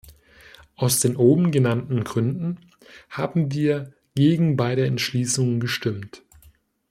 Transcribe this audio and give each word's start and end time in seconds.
Aus 0.77 0.99
den 0.99 1.15
oben 1.15 1.51
genannten 1.51 2.03
Gründen 2.03 2.61
haben 3.11 3.51
wir 3.51 3.93
gegen 4.15 4.57
beide 4.57 4.87
Entschließungen 4.87 5.59
gestimmt. 5.59 6.23